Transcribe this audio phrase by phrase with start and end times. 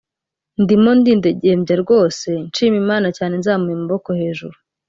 [0.61, 4.57] ndimo ndidegembwa rwose nshima Imana cyane nzamuye amaboko hejuru”